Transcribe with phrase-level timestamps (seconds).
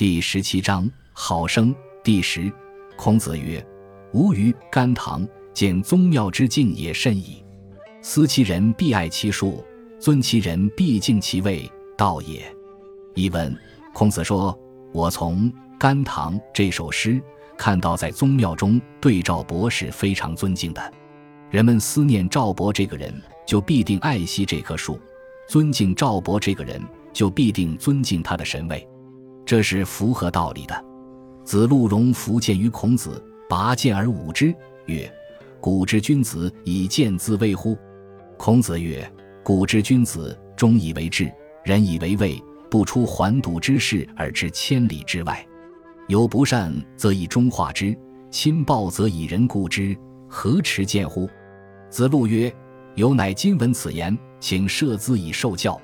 [0.00, 1.74] 第十七章好生。
[2.02, 2.50] 第十，
[2.96, 3.62] 孔子曰
[4.14, 7.44] ：“吾于甘棠见宗庙之敬也甚矣。
[8.00, 9.62] 思其人必爱其术，
[9.98, 12.50] 尊其人必敬其位，道也。”
[13.14, 13.54] 译文：
[13.92, 14.58] 孔子说
[14.90, 17.20] ：“我从《甘棠》这首诗
[17.58, 20.92] 看到，在宗庙中对赵伯是非常尊敬的。
[21.50, 23.12] 人们思念赵伯这个人，
[23.46, 24.94] 就必定爱惜这棵树；
[25.46, 26.80] 尊敬赵伯这个人，
[27.12, 28.88] 就必定尊敬他的神位。
[29.50, 30.84] 这是符合道理的。”
[31.42, 34.54] 子路荣弗见于孔子，拔剑而舞之，
[34.86, 35.12] 曰
[35.60, 37.76] ：“古之君子以剑自卫乎？”
[38.38, 41.28] 孔子曰：“古之君子，忠以为质，
[41.64, 42.40] 仁以为畏，
[42.70, 45.44] 不出环堵之事而知千里之外。
[46.06, 47.92] 有不善，则以忠化之；
[48.30, 49.98] 亲暴，则以仁固之。
[50.28, 51.28] 何持剑乎？”
[51.90, 52.54] 子路曰
[52.94, 55.76] ：“有乃今闻此言，请射资以受教。”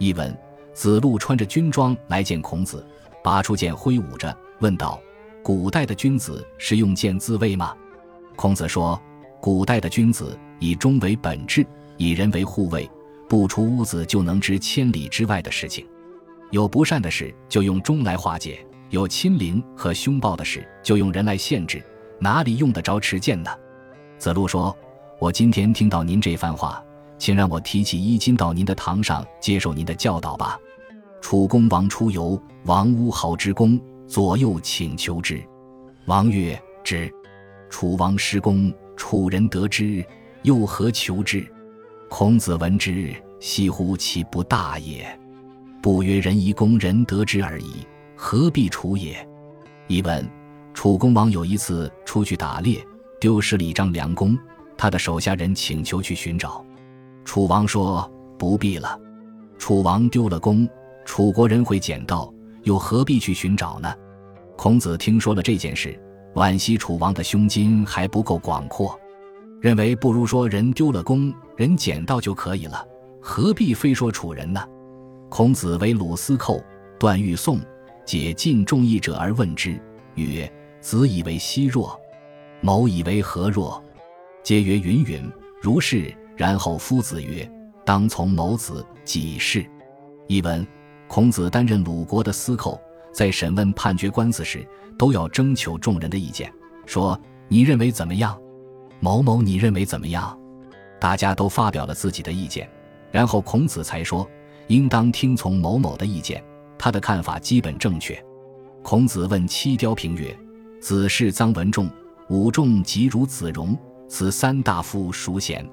[0.00, 0.36] 译文：
[0.76, 2.86] 子路穿着军装来见孔子，
[3.24, 4.36] 拔出剑挥舞着。
[4.60, 5.00] 问道
[5.42, 7.74] ：“古代的君子是用剑自卫吗？”
[8.36, 9.00] 孔子说
[9.40, 12.88] ：“古代的君子以忠为本质，以仁为护卫，
[13.26, 15.86] 不出屋子就能知千里之外的事情。
[16.50, 18.58] 有不善的事，就用忠来化解；
[18.90, 21.82] 有亲临和凶暴的事，就用人来限制。
[22.18, 23.50] 哪里用得着持剑呢？”
[24.18, 24.76] 子路说
[25.18, 26.84] ：“我今天听到您这番话，
[27.16, 30.60] 请让我提起衣襟到您的堂上接受您的教导吧。”
[31.28, 33.80] 楚公王出游，王屋好之功。
[34.06, 35.42] 左右请求之，
[36.06, 37.12] 王曰：“之。”
[37.68, 40.06] 楚王失公，楚人得之，
[40.42, 41.44] 又何求之？
[42.08, 45.04] 孔子闻之，惜乎其不大也！
[45.82, 49.28] 不曰人夷公人得之而已，何必楚也？
[49.88, 50.24] 译文：
[50.74, 52.80] 楚公王有一次出去打猎，
[53.18, 54.38] 丢失了一张良弓，
[54.78, 56.64] 他的手下人请求去寻找，
[57.24, 58.96] 楚王说：“不必了。”
[59.58, 60.68] 楚王丢了弓，
[61.06, 62.30] 楚国人会捡到。
[62.64, 63.94] 又何必去寻找呢？
[64.56, 65.96] 孔子听说了这件事，
[66.34, 68.98] 惋惜楚王的胸襟还不够广阔，
[69.60, 72.84] 认为不如说人丢了弓，人捡到就可以了，
[73.22, 74.60] 何必非说楚人呢？
[75.28, 76.60] 孔子为鲁司寇，
[76.98, 77.60] 段誉颂，
[78.04, 79.80] 解尽众议者而问之，
[80.16, 80.52] 曰
[80.82, 81.96] ：“子以为奚若？
[82.60, 83.80] 某以为何若？”
[84.42, 85.22] 皆曰：“云云
[85.62, 87.48] 如是。”然后夫子曰
[87.86, 89.64] ：“当从某子，几事？”
[90.26, 90.66] 译文。
[91.08, 92.80] 孔子担任鲁国的司寇，
[93.12, 94.66] 在审问判决官司时，
[94.98, 96.52] 都要征求众人的意见，
[96.84, 97.18] 说
[97.48, 98.36] ：“你认为怎么样？”
[99.00, 100.38] 某某，你认为怎么样？
[100.98, 102.68] 大家都发表了自己的意见，
[103.10, 104.28] 然后孔子才说
[104.68, 106.42] ：“应当听从某某的意见，
[106.78, 108.20] 他的看法基本正确。”
[108.82, 110.36] 孔子问七雕平曰
[110.80, 111.90] ：“子是臧文仲、
[112.28, 113.76] 武仲即如子荣，
[114.08, 115.68] 此三大夫孰贤？”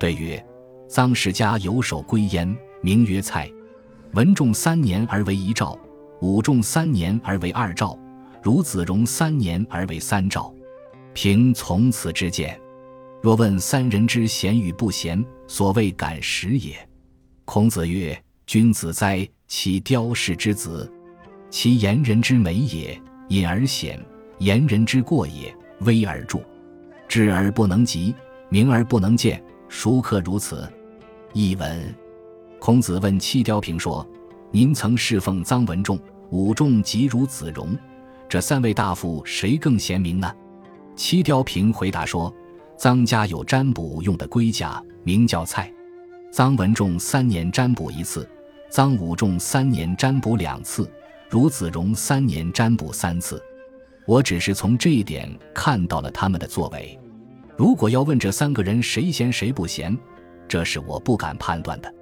[0.00, 0.44] 对曰
[0.88, 3.48] ：“臧氏家有守归焉，名曰蔡。”
[4.14, 5.76] 文仲三年而为一兆，
[6.20, 7.98] 武仲三年而为二兆，
[8.44, 10.54] 孺子荣三年而为三兆。
[11.12, 12.56] 凭从此之见，
[13.20, 16.76] 若问三人之贤与不贤，所谓敢识也。
[17.44, 18.16] 孔子曰
[18.46, 20.88] ：“君子哉，其雕氏之子，
[21.50, 22.96] 其言人之美也，
[23.30, 23.98] 隐而显；
[24.38, 26.38] 言人之过也，微而著。
[27.08, 28.14] 智而不能及，
[28.48, 30.72] 明而不能见，孰可如此？”
[31.34, 31.92] 译文。
[32.64, 34.08] 孔子问戚雕平说
[34.50, 37.76] ：“您曾侍奉臧文仲、武仲及孺子荣，
[38.26, 40.32] 这三位大夫谁更贤明呢？”
[40.96, 42.34] 戚雕平回答说
[42.80, 45.70] ：“臧家有占卜用的龟甲，名叫蔡。
[46.32, 48.26] 臧文仲三年占卜一次，
[48.72, 50.90] 臧武仲三年占卜两次，
[51.28, 53.38] 孺子荣三年占卜三次。
[54.06, 56.98] 我只是从这一点看到了他们的作为。
[57.58, 59.94] 如果要问这三个人谁贤谁不贤，
[60.48, 61.94] 这是我不敢判断的。”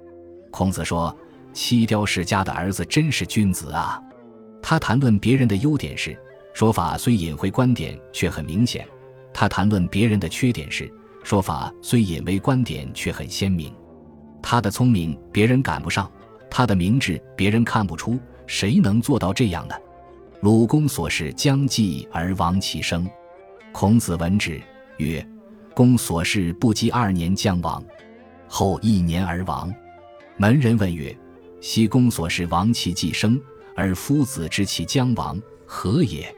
[0.53, 1.17] 孔子说
[1.51, 3.99] ：“七雕世家的儿子真是君子啊！
[4.61, 6.15] 他谈论别人的优点时，
[6.53, 8.85] 说法虽隐晦，观点却很明显；
[9.33, 10.87] 他谈论别人的缺点时，
[11.23, 13.73] 说法虽隐微，观点却很鲜明。
[14.43, 16.09] 他的聪明别人赶不上，
[16.51, 18.19] 他的明智别人看不出。
[18.45, 19.73] 谁能做到这样呢？”
[20.41, 23.09] 鲁公所事将继而亡其生。
[23.71, 24.61] 孔子闻之
[24.97, 25.27] 曰
[25.73, 27.83] ：“公所事不及二年将亡，
[28.47, 29.73] 后一年而亡。”
[30.37, 31.15] 门人问曰
[31.61, 33.39] ：“昔公所事亡其既生，
[33.75, 36.33] 而夫子知其将亡，何也？”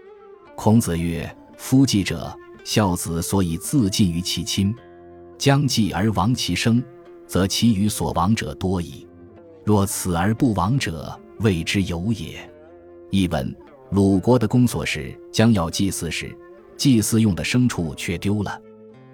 [0.55, 4.75] 孔子曰：“夫继者，孝子所以自尽于其亲，
[5.37, 6.83] 将继而亡其生，
[7.25, 9.07] 则其余所亡者多矣。
[9.63, 12.37] 若此而不亡者，谓之有也。”
[13.11, 13.55] 译文：
[13.91, 16.37] 鲁国的公所事将要祭祀时，
[16.75, 18.61] 祭祀用的牲畜却丢了。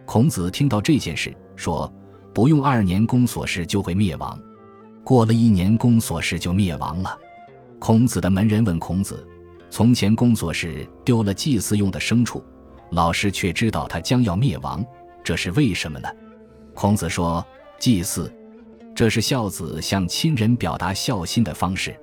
[0.06, 1.92] 孔子听到这件事，说
[2.34, 4.38] ：“不用二年，公所事就会灭亡。”
[5.04, 7.18] 过了一年，公所氏就灭亡了。
[7.80, 9.28] 孔子的门人问孔子
[9.70, 12.44] ：“从前工作时丢了祭祀用的牲畜，
[12.92, 14.86] 老师却知道他将要灭亡，
[15.24, 16.08] 这是为什么呢？
[16.74, 17.46] 孔子说
[17.80, 18.32] ：“祭祀，
[18.94, 21.96] 这是孝子向亲人表达孝心的方式。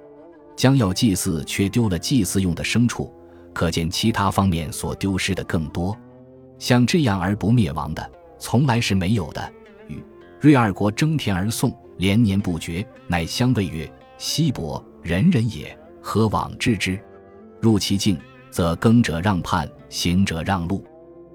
[0.57, 3.15] 将要祭祀却丢了祭祀用的牲畜，
[3.55, 5.97] 可见其他方面所丢失的更多。
[6.59, 8.11] 像这样而不灭亡的，
[8.41, 9.53] 从来是没有的。”
[9.87, 10.03] 与
[10.41, 16.99] 芮二国争田而送，连年不绝，乃相谓曰：“西伯，人人也，何往治之？
[17.61, 18.19] 入其境，
[18.51, 20.83] 则耕者让畔，行者让路；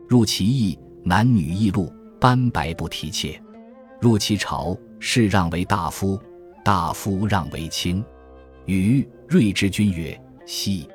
[0.10, 3.39] 入其邑，男女异路，斑白不提切；
[4.01, 6.19] 入其朝，士让为大夫，
[6.63, 8.04] 大夫让为卿。”
[8.66, 10.88] 与睿之君曰：“奚！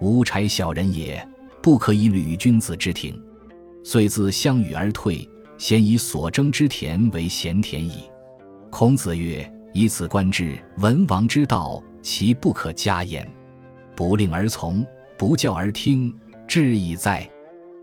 [0.00, 1.26] 吾柴小人也，
[1.62, 3.20] 不可以履君子之庭。”
[3.82, 5.28] 遂自相与而退。
[5.58, 8.02] 先以所争之田为闲田矣。
[8.78, 13.26] 孔子曰：“以此观之，文王之道，其不可加焉。
[13.94, 14.84] 不令而从，
[15.16, 16.14] 不教而听，
[16.46, 17.26] 志矣哉。”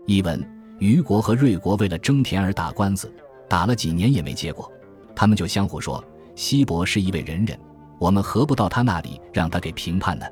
[0.06, 0.40] 译文：
[0.78, 3.12] 虞国和芮国为了争田而打官司，
[3.48, 4.70] 打了几年也没结果。
[5.16, 6.00] 他们就相互说
[6.36, 7.58] ：“西伯是一位仁人，
[7.98, 10.24] 我们何不到他那里，让他给评判呢？”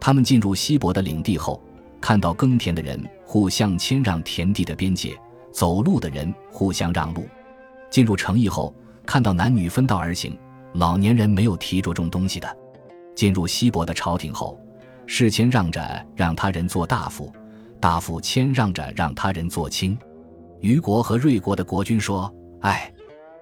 [0.00, 1.62] 他们进入西伯的领地后，
[2.00, 5.16] 看到耕田的人互相谦让田地的边界。
[5.52, 7.24] 走路的人互相让路，
[7.88, 10.36] 进入城邑后，看到男女分道而行，
[10.74, 12.56] 老年人没有提着重东西的。
[13.14, 14.58] 进入西伯的朝廷后，
[15.06, 17.32] 事谦让着让他人做大夫，
[17.78, 19.98] 大夫谦让着让他人做卿。
[20.60, 22.32] 虞国和芮国的国君说
[22.62, 22.92] ：“哎，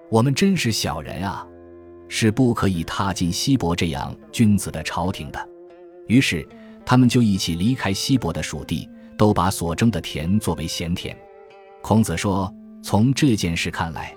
[0.09, 1.47] 我们真是小人啊，
[2.09, 5.49] 是不可以踏进西伯这样君子的朝廷的。”
[6.07, 6.45] 于是
[6.85, 11.15] 他们就一起离开西伯的属地，都把所争的田作为闲田。
[11.81, 12.53] 孔子说
[12.83, 14.13] ：“从这件事看来，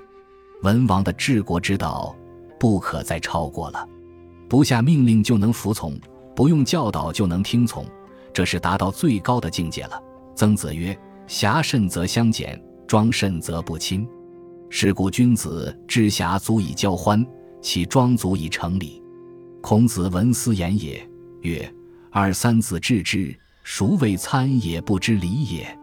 [0.65, 2.17] 文王的治国之道
[2.59, 3.87] 不可再超过了。
[4.49, 5.95] 不下命令就能服从，
[6.35, 7.85] 不用教导就能听从，
[8.33, 10.03] 这是达到最高的境界了。”
[10.35, 14.09] 曾子曰：“侠慎则相减，庄慎则不亲。
[14.71, 17.25] 是故君子之侠足以交欢，
[17.61, 19.03] 其庄足以成礼。”
[19.61, 21.07] 孔子闻斯言也，
[21.43, 21.75] 曰
[22.11, 25.79] ：“二三子治之，孰谓参也不知礼也？”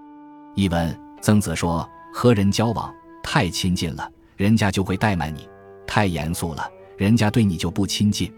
[0.56, 1.00] 译文。
[1.22, 2.92] 曾子说：“和人交往
[3.22, 5.42] 太亲近了，人家就会怠慢你；
[5.86, 6.68] 太严肃了，
[6.98, 8.34] 人家对你就不亲近。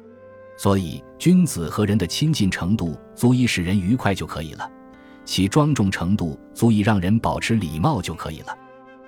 [0.58, 4.70] 所以，君子和人的亲近程度足以使人愉快就可以了，
[5.24, 8.54] 其庄重程度足以让人保持礼貌就可以了。”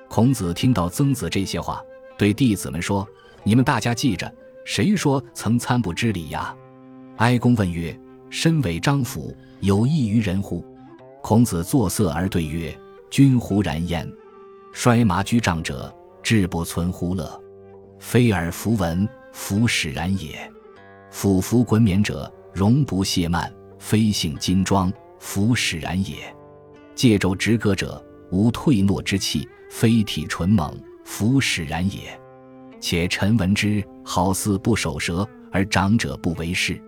[0.08, 1.84] 孔子听到曾子这些话，
[2.18, 3.06] 对弟子们说
[3.44, 4.34] ：“你们大家记着，
[4.64, 6.56] 谁说曾参不知礼呀？”
[7.18, 7.94] 哀公问曰
[8.32, 10.64] ：“身为张府，有益于人乎？”
[11.22, 12.74] 孔子作色而对曰。
[13.12, 14.12] 君乎然焉，
[14.74, 15.94] 衰麻居杖者，
[16.26, 17.40] 志不存乎乐。
[18.00, 20.52] 非尔弗闻，弗使然也。
[21.12, 26.16] 俯服滚冕者，容不懈慢，非性金装，弗使然也。
[26.96, 32.20] 借肘执戈者，无退懦之气，非体纯猛，弗使然也。
[32.82, 36.82] 且臣闻之，好似不守舌，而长者不为事。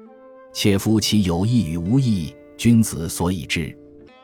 [0.51, 3.71] 且夫其有意与无意，君子所以知。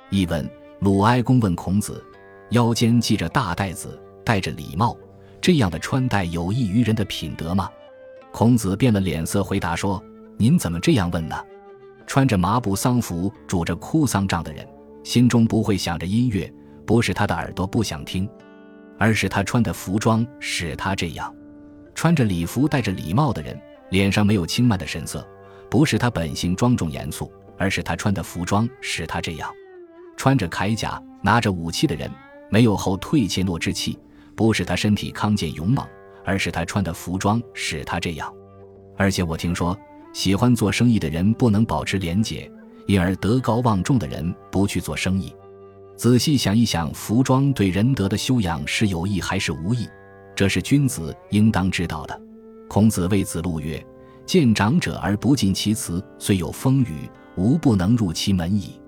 [0.10, 0.50] 译文。
[0.80, 2.04] 鲁哀公问孔子
[2.50, 4.98] ：“腰间系着大袋子，戴着礼帽，
[5.42, 7.70] 这样的穿戴有益于人的品德吗？”
[8.32, 10.04] 孔子变了脸色回答说
[10.38, 11.36] ：“您怎么这样问呢？
[12.08, 14.68] 穿着麻布丧服、拄着哭丧杖的人，
[15.04, 16.52] 心中不会想着音乐，
[16.86, 18.28] 不是他的耳朵不想听，
[18.98, 21.34] 而是他穿的服装使他这样。
[21.96, 23.60] 穿着礼服、戴着礼帽的人，
[23.92, 25.26] 脸上没有轻慢的神色，
[25.70, 29.50] 不是他本性庄重严肃，而是他穿的服装使他这样。”
[30.18, 32.10] 穿着铠甲、拿着武器的人，
[32.50, 33.98] 没有后退怯懦之气，
[34.36, 35.86] 不是他身体康健勇猛，
[36.26, 38.34] 而是他穿的服装使他这样。
[38.98, 39.78] 而且我听说，
[40.14, 42.52] 喜欢做生意的人不能保持廉洁，
[42.88, 45.34] 因而德高望重的人不去做生意。
[45.96, 49.88] 仔细想一想，服装对仁德的修养是有益还是无益？
[50.36, 52.22] 这是君子应当知道的。
[52.68, 53.84] 孔子谓子路曰
[54.26, 58.82] ：“见长者而不近其辞，虽有风雨，无不能入其门矣。”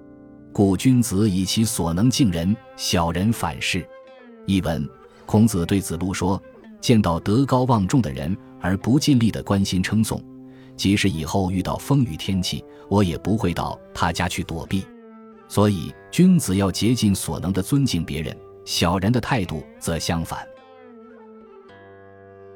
[0.51, 3.85] 故君子以其所能敬人，小人反是。
[4.47, 4.87] 译文：
[5.25, 6.41] 孔子对子路说
[6.79, 10.23] ：“见到德高望重的人而不尽力的关心称颂，
[10.75, 14.85] 即使以后遇到风雨天气，我也不会到他家去躲避。
[15.47, 20.39] 所以，君子要竭尽所能的尊敬别人，小人的态度则相反。”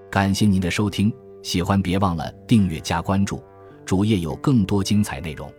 [0.09, 3.43] 感谢您的收听，喜欢别忘了订阅加关注，
[3.85, 5.51] 主页有更多精彩内容。